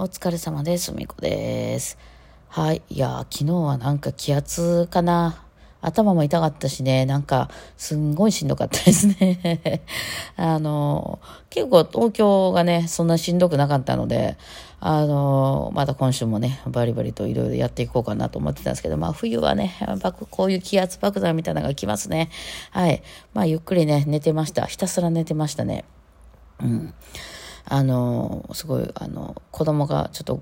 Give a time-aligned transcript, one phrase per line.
[0.00, 0.92] お疲れ様です。
[0.94, 1.98] みこです。
[2.46, 2.82] はい。
[2.88, 5.42] いやー、昨日はなんか気圧かな。
[5.80, 9.82] 頭も痛かったしね、なんか、すんごいしんどかったですね。
[10.38, 11.18] あの、
[11.50, 14.36] 結構東京がね、そんなしんどくなかったので、
[14.78, 22.30] あの、また今週もね、バリバリといろいろやっていこうかなと思ってたんですけど、まあ冬はね、爆こういう気圧爆弾みたいなのが来ますね。
[22.70, 23.02] はい。
[23.34, 24.64] まあゆっくりね、寝てました。
[24.66, 25.84] ひたすら寝てましたね。
[26.62, 26.94] うん。
[27.70, 30.40] あの、すごい、あの、子供がちょっと、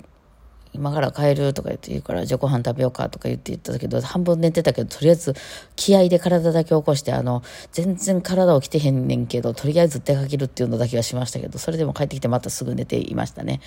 [0.73, 5.35] 今から帰るとか言って言うから、じゃあご飯食べようかとか言って言ったけど、半分寝てたけど、とりあえず
[5.75, 13.61] 気合で体だけ起こして、あの、全然体起きてへんねんけど、とりあえず出かけるっていうのだけはしましたけど、それでも帰ってきてまたすぐ寝ていましたね。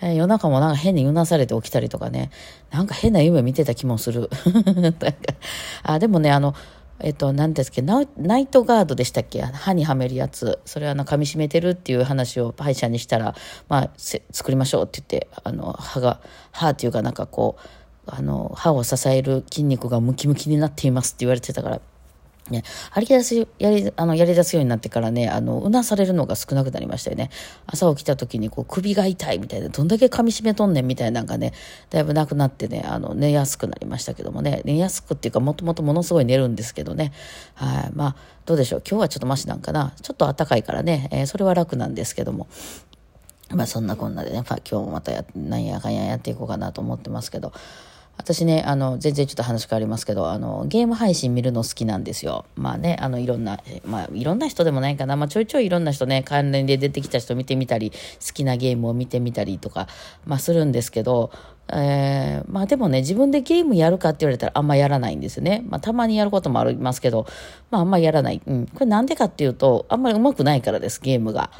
[0.00, 2.30] えー夜中もなんか変にうなされて起きたりとかね、
[2.70, 4.30] なんか変な夢見てた気もする。
[4.74, 5.08] なんか
[5.82, 6.54] あ、でもね、あの、
[7.00, 9.42] えっと、何ですっけナナイトガードでしたっけ？
[9.42, 10.60] 歯にはめるやつ。
[10.64, 13.34] それはあの、噛み締めてるっていう話を歯医者にしたら、
[13.68, 16.20] まあ、作りましょうって言って、あの、歯が、
[16.52, 17.60] 歯っていうかなんかこう、
[18.06, 21.80] あの、歯を支える筋肉がムキムキになっていますって言われてたから、
[22.50, 27.30] ね、張り出す、やり、あの、やり出すようになってからね、あの、うなされるのが少なくなりましたよね。
[27.66, 31.54] 朝起きた時に、こう、首が痛いみたいな、どんだけ噛み締めとんねんみたいなのがね、
[31.88, 37.12] だいぶなくなってね、あの、寝やすくなりましたけどもね、寝やすくっていうか、もともとものすごい寝るんですけどね。
[37.54, 37.90] はい。
[37.94, 38.82] まあ、どうでしょう。
[38.86, 39.94] 今日はちょっとマシなんかな？
[40.02, 42.46] ちょっと暖かいからね、えーそれは楽なんですけども。
[43.50, 47.52] まあそんなこんなでね、まあ、今日もまたや、なんやかんややっていこうかなと思ってますけど、
[48.16, 52.44] 私ね、あの、全然ちょっと話変わりますけど、あの、ゲーム配信見るの好きなんですよ。
[52.54, 55.16] まあね、あの、いろんな、まあ、いろんな人でもないかな。
[55.16, 57.96] まあ、ちょいちょいいろんな人ね、関連で出てきた人見てみたり、好
[58.32, 59.88] きなゲームを見てみたりとか、
[60.26, 61.30] まあ、するんですけど、
[61.68, 65.64] えーまあでもね、自分でゲームやるかって言われたらあんまやらないんですよね。
[65.66, 67.26] まあたまにやることもありますけど、
[67.70, 68.42] まああんまやらない。
[68.46, 68.66] うん。
[68.66, 71.50] これなんでかっていうと、あんまり上手くないからです、ゲームが。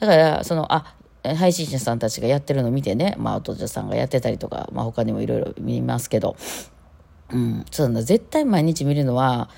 [0.00, 6.36] だから、その、あ、配信者さんたちがやってるのを見てね、まあ、お父さんがやってたりとか、まあ、他にもいろいろ見ますけど、
[7.30, 8.02] うん、そうなんだ。
[8.02, 9.48] 絶対毎日見るのは、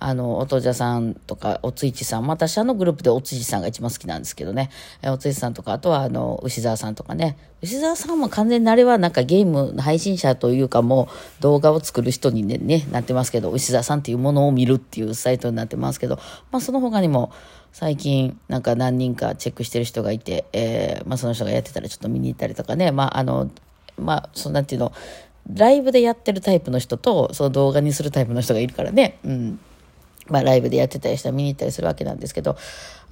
[0.00, 4.70] あの、お父者さんとか、おついちさん、また私あのグループでおついちさんが一番好きなんですけどね、
[5.04, 11.08] おついちさんとか、あとはあの、牛沢さんとかね、牛沢さんも完全にあれはなんかゲーム配信者というかも
[11.40, 16.16] う動画を作る人にね、ねなってますけど、牛沢さんっていうものを見るっていうサイトになってますけど、
[16.52, 17.32] まあその他にも、
[17.72, 23.50] 最近なんか何人かチェックしてる人がいて、えーまあその人がやってたらちょっと見に行ったりとかね、まああの、
[23.98, 24.92] まあ、そうなんていうの、
[25.52, 29.60] ライブでやってるタイプの人と、その動画にするタイプの人がいるからね、うん。
[30.28, 32.56] まあ、ライブでやってたりしたら見に行ったりするわけなんですけど、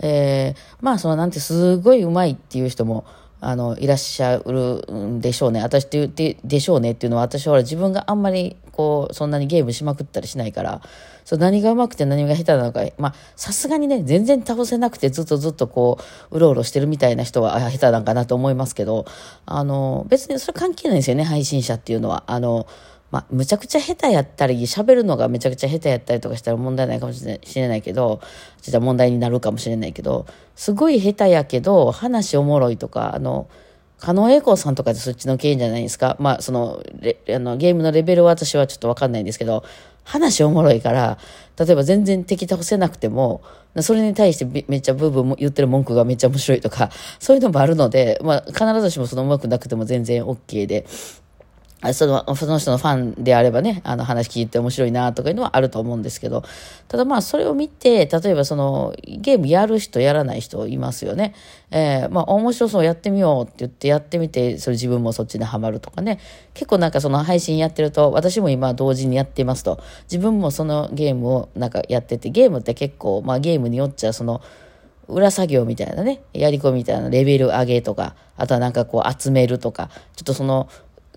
[0.01, 3.05] えーまあ、その、なんて、すごい上手いっていう人も、
[3.41, 5.61] あの、いらっしゃるんでしょうね。
[5.61, 10.81] 私って言って、でしょうねっていうのは、私は自分があんまり、こう、そんなにゲームしまくったりしないから、
[11.25, 15.99] そう、何が上手くて何が下手なのか、まあ、さすがにね、全然倒せなくてずっとずっとこ
[16.31, 19.05] う、うろうろしてるみたいな人は、下手なんかなと思いますけど、
[19.45, 22.25] あの、別にそれ関係ないんですよね、配信者っていうのは。
[22.27, 22.67] あの、
[23.11, 28.21] まあ、むちゃくちゃ下手やったり、喋るのがめちゃくちゃ下手やったりとかしたら問題ないかもしれないしれないけど、
[28.63, 33.49] 実は問題になるかもしれないけど、すごい下手やけど、話おもろいとか、あの、
[33.99, 36.17] 加納栄光さんとかでそっちの系じゃないですか。
[36.21, 36.83] まあ、その、
[37.35, 39.65] あの、ゲームのレベルは私はちょっとわかんないんですけど、
[40.05, 41.19] 話おもろいから、
[41.59, 43.43] 例えば全然敵倒せなくても、
[43.81, 50.87] それに対してめっちゃブーブーも言ってる文句がめっちゃ面白いとか、そういうのもあるので、まあ、必ずしもその上手くなくても全然 OK で、
[51.93, 56.43] そのその人のファンであればね、あの話聞いて面白いなとかいうのはあると思うんですけど、
[56.89, 61.35] ただまあそれを見て、例えばそのゲームやる人やらない人いますよね。
[61.71, 66.19] えー、まあ面白そうやってみようって言ってやってみて、それ自分もそっちにはまるとかね。
[66.55, 74.41] 結構なんかその配信やってると、私も今同時にやっていますと、自分もそのゲームをなんかやってて、ゲームって結構、まあゲームによっちゃその、
[75.09, 80.69] 裏作業みたいなね、やり込みみたいなレベル上げとか、あとはなんかこう集めるとか、ちょっとその、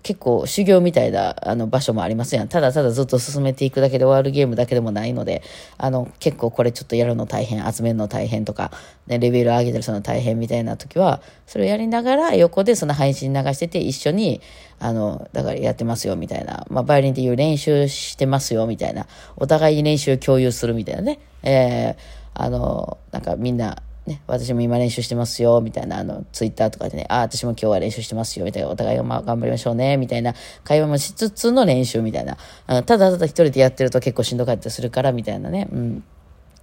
[0.02, 2.48] 結構修行みたいなあの場所もありますやん。
[2.48, 5.42] ただただずっと進めていくだけで終わるゲームだけでもないので、
[5.78, 8.70] あの、結構これちょっとやるの大変、集めるの大変とか、
[9.06, 14.40] ね、レベル上げてるその大変みたいな時は、それをやりながら横でその配信流してて一緒に、
[14.78, 21.94] あの、だからやってますよみたいな、まあ、バイオリンっていう練習してますよみたいな、お互いに練習共有するみたいなね、えー、
[22.34, 32.38] あの、なんかみんな、ね、私も今練習してますよ、みたいな、あの、ツイッターとかでね、あ、私も今日は練習してますよ、みたいな、お互いがまあ頑張りましょうね、みたいな会話もしつつの練習みたいな。
[32.66, 35.68] あただただ一人でやってると結構しんどかったりするから、みたいなね。
[35.70, 36.04] うん。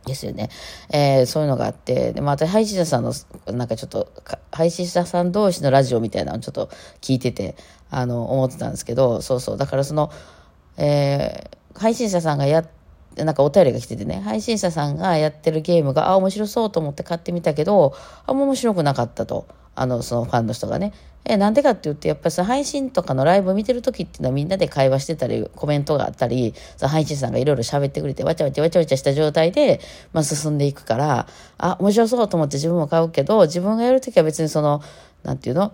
[0.06, 0.50] ですよね。
[0.90, 3.14] えーそういうのがあって、で、また配信者さんの、
[3.54, 4.12] なんかちょっと、
[4.52, 6.70] 配信者さん同士のラジオみたいなのをちょっと
[7.02, 7.56] 聞いてて、
[7.90, 9.58] あの、思ってたんですけど、そうそう。
[9.58, 10.12] だからその、
[10.78, 12.70] えー配信者さんがやっ
[13.24, 19.48] なんかお便りが来ててね、配信者さんがやってるゲームが、あ、面白そうと思って買ってみたけど、あ、もう面白くなかったと。
[19.76, 20.92] あの、そのファンの人がね。
[21.24, 29.80] え、なんでかって言って、やっぱりその配信とかのライブ見てる時っていうのはみんなで会話してたり、コメントがあったり、その配信者さんがいろいろ喋ってくれて、わちゃわちゃわちゃわちゃした状態で、
[30.14, 31.28] まあ進んでいくから、
[31.60, 34.82] あ、面白そうと思って自分も買うけど、自分がやる時は別にその、
[35.24, 35.74] なんていうの？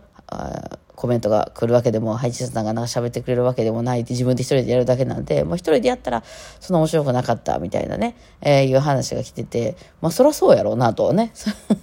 [0.96, 6.24] コメントが来るわけでも、配置者さんがなんか喋ってくれるわけでもないって自分で一人でやるだけなんで、もう一人でやったら
[6.60, 11.32] そんな面白くなかったみたいなね、えー、いう話が来てて、まあそりゃそうやろうなとね。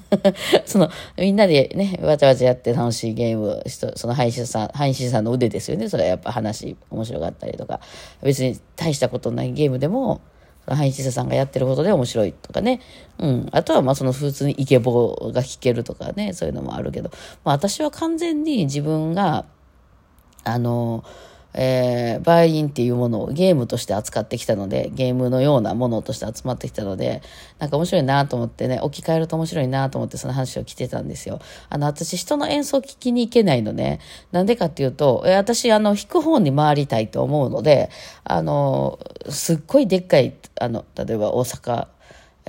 [0.64, 0.88] その、
[1.19, 5.88] みんなでね、わちゃわちゃやって楽しいゲーム、その配信者さん、配信者さんの腕ですよね。
[5.88, 7.81] それはやっぱ話面白かったりとか、
[8.22, 10.20] 別に大したことないゲームでも、
[10.76, 12.81] 配信者さんがやってることで面白いとかね。
[13.19, 13.49] うん。
[13.52, 17.11] あとは、まあ、その普通にイケボが聞けるとかね、そういうのもあるけど、
[17.44, 19.44] まあ、私は完全に自分が、
[20.44, 21.05] あの、
[21.55, 27.23] えー、バイリンっていうものをゲームとして扱ってきたので、ゲームのようなものとして集まってきたので、
[27.58, 31.41] なんか面白いなと思ってね、置き換えると面白いなと思ってその話を聞いてたんですよ。
[31.69, 34.00] あの、私人の演奏聞きに行けないのね。
[34.32, 37.91] なんでかっていうと、え私、あの、弾く方に回りたいと思うので、
[38.25, 38.99] あの、
[39.29, 41.88] すっごいでっかい、あの、例えば大阪、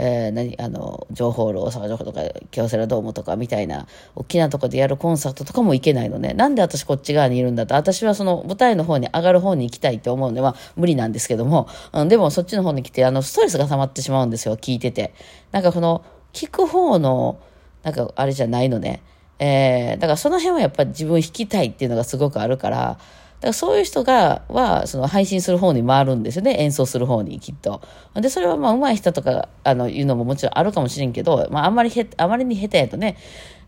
[0.04, 6.34] えー、何あの情報ホー大阪情報とか京セラドームとかみたいな大きなとこでやるコンサートとかも行けないのね。
[6.34, 7.68] なんで私こっち側にいるんだ？
[7.68, 15.14] と私はその舞台の方に上がる方に行きたいと思うんでまあ無理なんですけども、うん、でもそっちの方に来てあのストレスが溜まってしまうんですよ聞いてて。
[15.52, 17.40] なんかこの聞く方の
[17.84, 19.04] なんかあれじゃないのね。
[19.38, 23.00] えー、だからその辺はやっぱり自分弾きたいっていうのがすごくあるから
[23.42, 26.58] だからそういう人が、は、その配信する方に回るんですよね。
[26.60, 27.82] 演奏する方に、きっと。
[28.14, 33.18] で、それはまあ、上手い人とか、あの、いうのももちろんあるかもしれんけど、まあ、あんまりへ、あまりに下手やとね、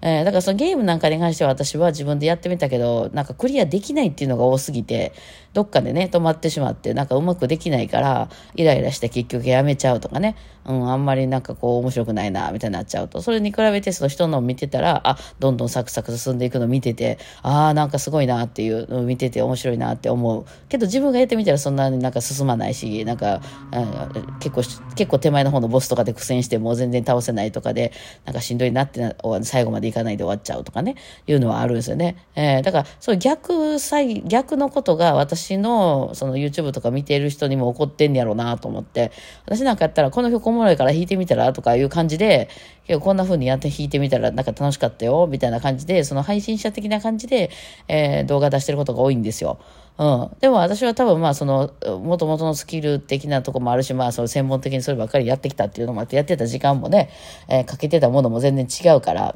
[0.05, 5.13] えー、だからそのゲームなんかに関しては私は自分でやってみたけど、なんかクリアできないっていうのが多すぎて、
[5.53, 10.35] どっかでね、止まってしまって、なんかうまくできないから、イライラして結局やめちゃうとかね、
[10.65, 20.45] うん、あんまりなんかこう面白くないな、みたいになっちゃうと、それに比べてその人のを見てたら、あ、どんどんサクサク進んでいくのを見てて、ああ、なんかすごいなっていうのを見てて面白いなって思う。
[20.67, 23.41] けど自分がやってみたらそんなになんか進まないし、なんか、
[23.71, 24.63] うん、結構、
[24.95, 27.93] 結構手前の方のボスとかで苦戦してもう全然倒せないとかで、
[28.25, 30.95] なんかしんどいなって最後までいかないで終わっちゃうとかね、
[31.27, 32.17] いうのはあるんですよね。
[32.35, 33.77] えー、だから、そう逆、
[34.25, 39.11] 逆のことが私の、その YouTube とか見ている人にも起こってんやろうなと思って、
[39.45, 42.49] 私なんかやったらこの曲おもろいから弾いてみたらとかいう感じで、
[42.99, 47.49] こんな風にやって弾いてみたらなんか楽しかったよ、みたいな感じで、その配信者的な感じで、
[47.87, 49.59] えー、動画出してることが多いんですよ。
[49.97, 50.29] うん。
[50.39, 57.09] でも私は多分まあその、もともとのスキル的なとこもあるし、まあその専門的にそればっかりやってきたっていうのもあって、やってた時間もね、
[57.47, 59.35] えー、かけてたものも全然違うから、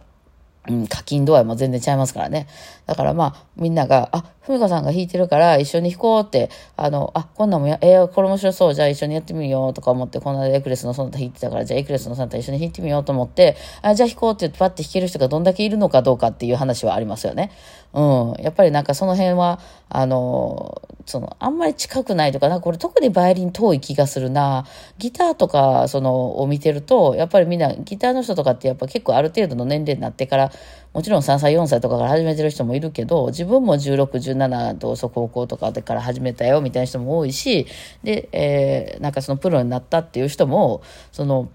[0.69, 2.47] うん、課金度合いも全然ちゃいますからね。
[2.85, 17.51] だからまあ、みんなが、あ、ふみかさんが弾いてるから一緒に弾こうって、あの、あ、こんなんもや、えー、これ面白そう、じゃあ一緒にやってみようとか思って、この間エクレスのその他弾いてたから、じゃあエクレスのソナタ一緒に弾いてみようと思って、あ、じゃあ弾こうって言ってパッて弾ける人がどんだけいるのかどうかっていう話はありますよね。
[17.93, 18.33] うん。
[18.39, 24.65] やっぱりなんかその辺は、あの、その、あんまり近くないとか、なこれ特にバイオリン遠い気がするな。
[24.97, 30.51] ギターとか、その、を見てると、やっぱりみんな、ギターの人とかってやっぱ結構ある程度の年齢になってから、
[30.93, 37.67] もちろん3歳、4歳とかから始めてる人もいるけど、自分も16、17とそ高校とかでから始めたよみたいな人も多いし、
[38.03, 40.81] で、えー、なんかそのプロになったっていう人も、
[41.13, 41.49] その、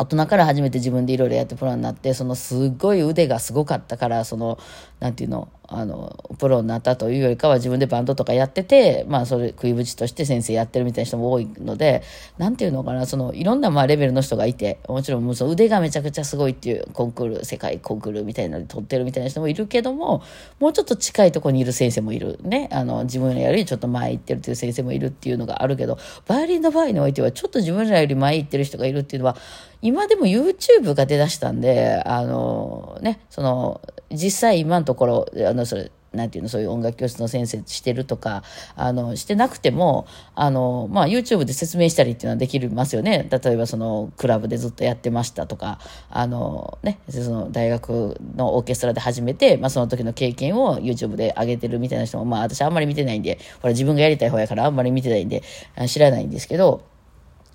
[0.00, 4.56] 大人から初めて自分でいろいろやってプロになって、そのすっごい腕がすごかったから、その、
[5.00, 12.02] なんていうの、あの、プロになったというよりかは自分でバンドとかやってて、まあそれ食いぶちとして先生やってるみたいな人も多いので、
[12.38, 20.22] なんていうのかな、そのいろんなまあレベルの人がいて、もちろんもうその腕がめちゃくちゃすごいっていうコンクール、世界コンクールみたいなので取ってるみたいな人もいるけども、
[20.58, 22.38] もうちょっと近いところにいる先生もいる。
[22.42, 22.68] ね？
[22.72, 29.36] あの、自分らよりちょっと前行ってるっていう先生もいるっていうのがあるけど、バイオリンの場合においてはちょっと自分らより前行ってる人がいるっていうのは、
[29.80, 38.42] 今でも YouTube が出だしたんで、あの、ね、その、実際今のところ、あの、それ、なんていうの、そういう音楽教室の先生してるとか、
[38.76, 43.28] あの、してなくても、あの、まあ、YouTube で説明したりっていうのはできますよね。
[43.30, 55.42] 例えば、その、クラブでずっとやってましたとか、あの、ね、その、大学のオーケストラで始めて、まあ、その時の経験を YouTube で上げてるみたいな人も、まあ、私あんまり見てないんで、ほら、自分がやりたい方やからあんまり見てないんで、
[55.86, 56.82] 知らないんですけど、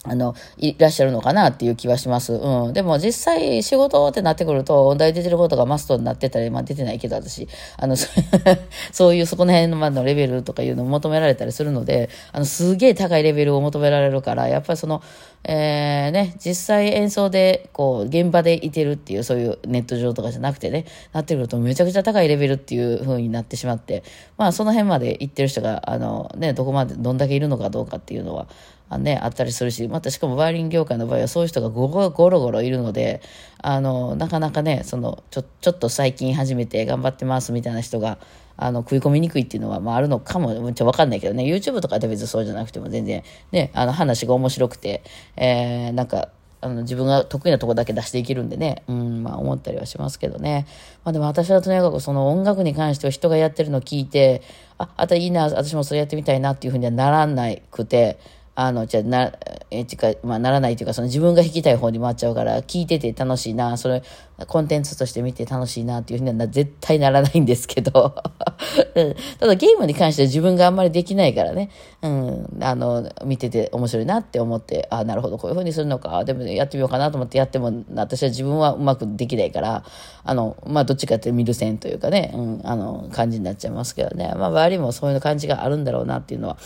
[0.06, 2.34] あの、いらっしゃるのかなっていう気はします。
[2.34, 2.74] うん。
[2.74, 7.96] でも実際仕事ってなってくると、音大出てることがマストになってたり、まあ出てないけど私、あの、
[8.92, 15.02] そういうそこの辺ののレベルとかいうのを求められたりするので、あの、すげえ高いレベルを求められるから、やっぱりその、
[15.46, 24.04] えー、ね、実際演奏で、こう、現場でいてるっていう、そういうネット上とかじゃなくてね、なってくるとめちゃくちゃ高いレベルっていう風になってしまって、
[24.38, 28.48] まあその辺まで行ってる人が、あの、ね、どこまで、どんだけいるのかどうかっていうのは、
[28.94, 33.22] あ,、ね、あったりするし、またしかもバイオリン業界の場合はそういう人がゴロゴロゴロいるので、
[33.60, 38.18] あの、なかなかね、その、ちょ、ちょっと最近始めて頑張ってますみたいな人が、
[38.58, 45.04] あの、食い込みにくいっていうのは、まあ、あるのかも、めっちゃわかんないけどね、YouTube とかで別にそうじゃなくても全然、ね、あの、話が面白くて、
[45.38, 46.30] えー、なんか、
[46.64, 50.66] あの、自分が得意なとこだけ出していけるんでね、うん、まあ思ったりはしますけどね。
[51.04, 54.42] まあでも私はとにかくその音楽に関しては人がやってるのを聞いて、
[54.78, 58.18] あ、あたいいな、私もそれやってみたいなっていうふうにはならなくて、
[58.56, 59.32] あの、じゃな、
[59.72, 64.04] え、ちか、まあ、ならないというか、その自分が弾きたい方に回っちゃうから、聞いてて楽しいな、それ、
[64.46, 67.92] コンテンツとして見て楽しいなっていうふうには絶対ならないんですけど、
[69.40, 71.70] ただゲームに関しては自分があんまりできないからね、
[72.04, 79.84] うん、あの、見てて面白いなって思って、あ、なるほど、こういうふうにするのか、でもやってみようかなと思ってやっても、私は自分はうまくできないから、
[80.24, 86.58] あの、まあ、どっちかって見る線というかね、うん、あの、感じになっちゃいますけどね、まあ、周りもそういう感じがあるんだろうなっていうのは、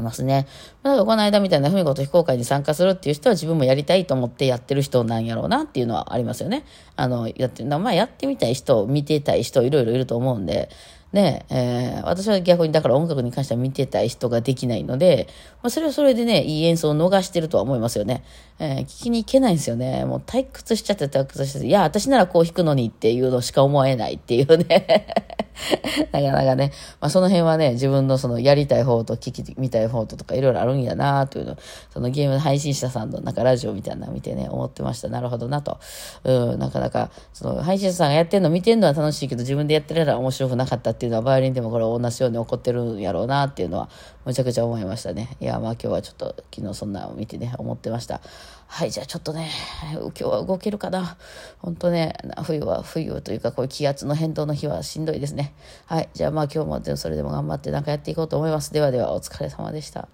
[0.00, 0.46] ますね。
[0.82, 6.64] だからこの間みたいな文子と非公開に参加するっていう人は自分もやりたいと思ってやってる人なんやろうなっていうのはありますよね。
[6.96, 10.70] あの、やって、まあやってみたい人、見てたい人いろいろいると思うんで、
[11.12, 15.28] ねえー、私は逆にだから音楽に関しては見てたい人ができないので、
[15.62, 18.24] まあ、それはそれでね、いい演奏を逃してるとは思いますよね。
[18.58, 20.06] えー、聞きに行けないんですよね。
[20.06, 25.06] もう退屈しちゃって退屈しちゃって、いや、私ならこう弾くのにっていうのしか思えないっていうね。
[26.12, 31.56] なかなかね、まあ、その辺はね、自分のそのやりたい方と聞きみたい方ととかいろいろあるんやなというの、
[31.90, 35.08] そのゲーム配信者さんのなんかラジオみたいなの見てね、思ってました。
[35.08, 35.78] なるほどなと。
[36.24, 43.88] うん、なかなか、その配信者さんがやってるの見てるのは楽しいけど、自分でやってるら面白くなかったってていうのは、バイオリンでもこれ同じように起こってるんやろうなっていうのは、
[44.24, 45.36] むちゃくちゃ思いましたね。
[45.40, 48.20] いや、まあ今日はちょっと昨日そんなのを見てね、思ってました。
[48.68, 49.50] はい、じゃあちょっとね、
[49.92, 51.16] 今日は動けるかな？
[51.58, 55.52] 本当ね、冬は冬というか、こういう気圧の変動の日はしんどいですね。
[55.86, 58.72] はい、じゃあまあ今日もそれでも頑張ってなんかやっていこうと思います。
[58.72, 60.08] ではではお疲れ様でした。